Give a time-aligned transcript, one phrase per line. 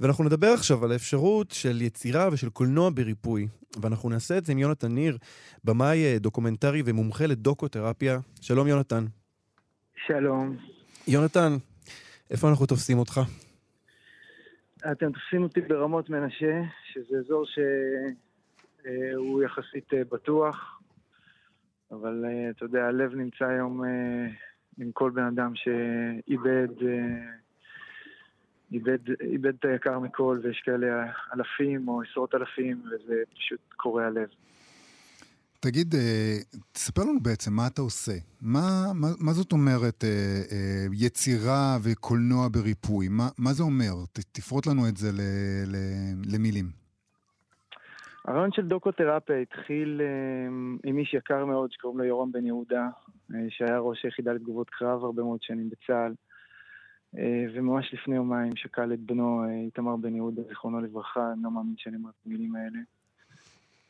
[0.00, 3.46] ואנחנו נדבר עכשיו על האפשרות של יצירה ושל קולנוע בריפוי.
[3.82, 5.18] ואנחנו נעשה את זה עם יונתן ניר,
[5.64, 8.18] במאי אה, דוקומנטרי ומומחה לדוקותרפיה.
[8.40, 9.04] שלום, יונתן.
[10.06, 10.56] שלום.
[11.08, 11.52] יונתן,
[12.30, 13.20] איפה אנחנו תופסים אותך?
[14.92, 16.62] אתם תופסים אותי ברמות מנשה,
[16.92, 20.80] שזה אזור שהוא יחסית אה, בטוח,
[21.90, 23.82] אבל אה, אתה יודע, הלב נמצא היום
[24.78, 26.68] עם כל בן אדם שאיבד
[28.72, 30.86] איבד, איבד את היקר מכל, ויש כאלה
[31.34, 34.28] אלפים או עשרות אלפים, וזה פשוט קורע לב.
[35.60, 36.36] תגיד, אה,
[36.72, 38.12] תספר לנו בעצם מה אתה עושה.
[38.42, 38.60] מה,
[38.94, 40.08] מה, מה זאת אומרת אה,
[40.52, 43.08] אה, יצירה וקולנוע בריפוי?
[43.08, 43.92] מה, מה זה אומר?
[44.12, 45.20] ת, תפרוט לנו את זה ל,
[45.66, 45.76] ל,
[46.34, 46.64] למילים.
[48.24, 50.00] הרעיון של דוקותרפיה התחיל
[50.84, 52.88] עם איש יקר מאוד שקוראים לו יורם בן יהודה,
[53.48, 56.14] שהיה ראש היחידה לתגובות קרב הרבה מאוד שנים בצה"ל.
[57.16, 61.50] אה, וממש לפני יומיים שכל את בנו אה, איתמר בן יהודה, זיכרונו לברכה, אני לא
[61.50, 62.78] מאמין שאני אומר את המילים האלה.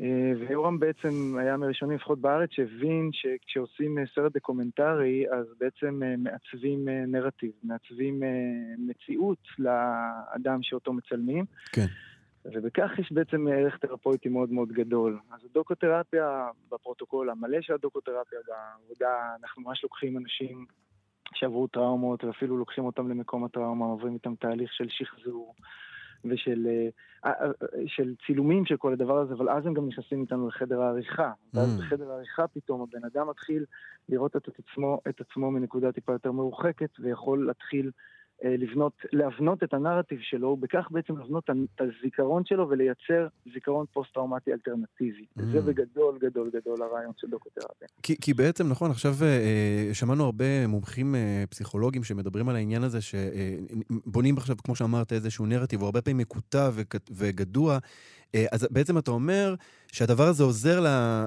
[0.00, 7.52] אה, ויורם בעצם היה מהראשונים, לפחות בארץ, שהבין שכשעושים סרט דוקומנטרי, אז בעצם מעצבים נרטיב,
[7.62, 8.22] מעצבים
[8.78, 11.44] מציאות לאדם שאותו מצלמים.
[11.72, 11.86] כן.
[12.44, 15.18] ובכך יש בעצם ערך תרפויטי מאוד מאוד גדול.
[15.30, 20.66] אז הדוקותרפיה, בפרוטוקול המלא של הדוקותרפיה, בעבודה, אנחנו ממש לוקחים אנשים
[21.32, 25.54] שעברו טראומות, ואפילו לוקחים אותם למקום הטראומה, עוברים איתם תהליך של שחזור
[26.24, 26.66] ושל
[27.24, 27.50] אה, אה,
[27.86, 31.30] של צילומים של כל הדבר הזה, אבל אז הם גם נכנסים איתנו לחדר העריכה.
[31.30, 31.58] Mm.
[31.58, 33.64] ואז בחדר העריכה פתאום הבן אדם מתחיל
[34.08, 37.90] לראות את עצמו, את עצמו מנקודה טיפה יותר מרוחקת, ויכול להתחיל אה,
[38.42, 45.26] לבנות, להבנות את הנרטיב שלו, ובכך בעצם לבנות את הזיכרון שלו ולייצר זיכרון פוסט-טראומטי אלטרנטיבי.
[45.38, 45.42] Mm.
[45.52, 47.88] זה בגדול, גדול, גדול הרעיון של דוקותרפיה.
[48.02, 52.98] כי, כי בעצם, נכון, עכשיו אה, שמענו הרבה מומחים אה, פסיכולוגים שמדברים על העניין הזה,
[53.00, 56.70] שבונים עכשיו, כמו שאמרת, איזשהו נרטיב, הוא הרבה פעמים מקוטע
[57.10, 57.78] וגדוע.
[58.34, 59.54] אה, אז בעצם אתה אומר
[59.92, 60.84] שהדבר הזה עוזר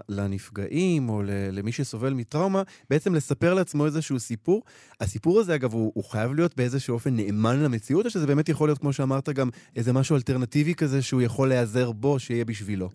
[0.09, 4.63] לנפגעים או למי שסובל מטראומה, בעצם לספר לעצמו איזשהו סיפור.
[5.01, 8.67] הסיפור הזה, אגב, הוא, הוא חייב להיות באיזשהו אופן נאמן למציאות, או שזה באמת יכול
[8.67, 12.89] להיות, כמו שאמרת, גם איזה משהו אלטרנטיבי כזה שהוא יכול להיעזר בו, שיהיה בשבילו?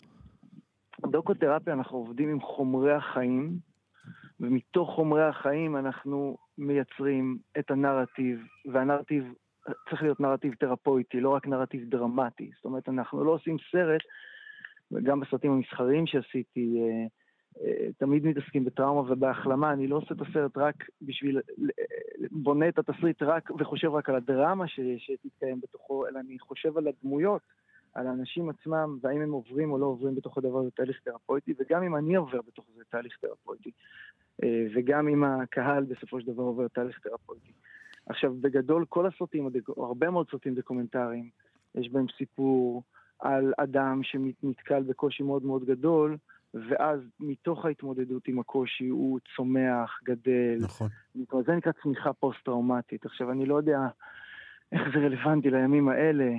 [1.10, 3.58] דוקותרפיה, אנחנו עובדים עם חומרי החיים,
[4.40, 8.38] ומתוך חומרי החיים אנחנו מייצרים את הנרטיב,
[8.72, 9.24] והנרטיב
[9.90, 12.50] צריך להיות נרטיב תרפויטי, לא רק נרטיב דרמטי.
[12.56, 14.00] זאת אומרת, אנחנו לא עושים סרט,
[14.92, 17.06] וגם בסרטים המסחריים שעשיתי, אה,
[17.60, 21.40] אה, תמיד מתעסקים בטראומה ובהחלמה, אני לא עושה את הסרט רק בשביל,
[22.30, 26.88] בונה את התסריט רק וחושב רק על הדרמה ש, שתתקיים בתוכו, אלא אני חושב על
[26.88, 27.42] הדמויות,
[27.94, 31.82] על האנשים עצמם, והאם הם עוברים או לא עוברים בתוך הדבר הזה תהליך תרפויטי, וגם
[31.82, 33.70] אם אני עובר בתוך זה תהליך תרפויטי,
[34.42, 37.52] אה, וגם אם הקהל בסופו של דבר עובר תהליך תרפויטי.
[38.06, 41.30] עכשיו, בגדול, כל הסרטים, או הרבה מאוד סרטים דוקומנטריים,
[41.74, 42.82] יש בהם סיפור
[43.18, 46.16] על אדם שנתקל בקושי מאוד מאוד גדול,
[46.54, 50.58] ואז מתוך ההתמודדות עם הקושי הוא צומח, גדל.
[50.60, 50.88] נכון.
[51.46, 53.06] זה נקרא צמיחה פוסט-טראומטית.
[53.06, 53.78] עכשיו, אני לא יודע
[54.72, 56.30] איך זה רלוונטי לימים האלה,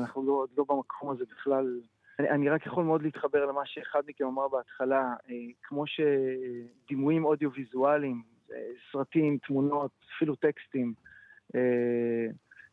[0.00, 1.80] אנחנו לא, לא במקום הזה בכלל.
[2.18, 8.22] אני, אני רק יכול מאוד להתחבר למה שאחד מכם אמר בהתחלה, אה, כמו שדימויים אודיו-ויזואליים,
[8.92, 10.94] סרטים, תמונות, אפילו טקסטים,
[11.54, 12.26] אה,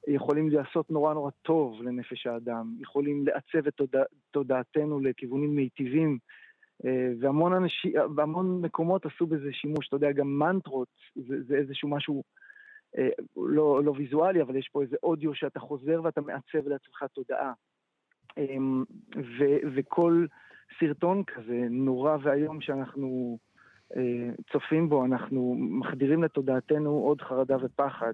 [0.08, 6.18] יכולים לעשות נורא נורא טוב לנפש האדם, יכולים לעצב את תודע, תודעתנו לכיוונים מיטיבים,
[6.86, 11.90] אה, והמון אנשים, בהמון מקומות עשו בזה שימוש, אתה יודע, גם מנטרות זה, זה איזשהו
[11.90, 12.24] משהו
[12.98, 17.54] אה, לא, לא ויזואלי, אבל יש פה איזה אודיו שאתה חוזר ואתה מעצב לעצמך תודעה.
[19.16, 19.44] ו,
[19.76, 20.26] וכל
[20.80, 23.38] סרטון כזה נורא ואיום שאנחנו
[24.52, 28.14] צופים בו, אנחנו מחדירים לתודעתנו עוד חרדה ופחד.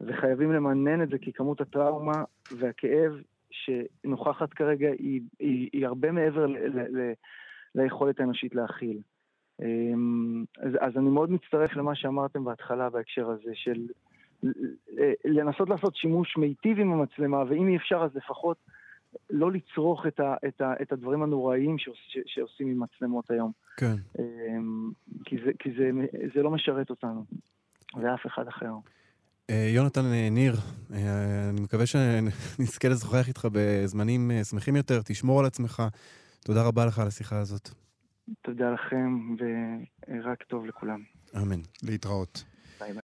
[0.00, 2.24] וחייבים למנן את זה כי כמות הטראומה
[2.58, 3.12] והכאב
[3.50, 7.12] שנוכחת כרגע היא, היא, היא הרבה מעבר ל, ל, ל,
[7.74, 8.98] ליכולת האנושית להכיל.
[9.62, 13.86] אמ, אז, אז אני מאוד מצטרף למה שאמרתם בהתחלה בהקשר הזה של
[15.24, 18.56] לנסות לעשות שימוש מיטיב עם המצלמה, ואם אי אפשר אז לפחות
[19.30, 23.52] לא לצרוך את, ה, את, ה, את הדברים הנוראיים שעוש, שעושים עם מצלמות היום.
[23.76, 23.94] כן.
[24.18, 24.90] אמ,
[25.24, 25.90] כי, זה, כי זה,
[26.34, 27.24] זה לא משרת אותנו,
[27.94, 28.72] ואף אחד אחר.
[29.50, 30.54] אה, יונתן אה, ניר,
[30.94, 35.82] אה, אני מקווה שנזכה לשוחח איתך בזמנים שמחים יותר, תשמור על עצמך.
[36.44, 37.68] תודה רבה לך על השיחה הזאת.
[38.42, 41.00] תודה לכם, ורק טוב לכולם.
[41.36, 41.60] אמן.
[41.82, 42.44] להתראות.
[42.80, 43.02] ביי ביי.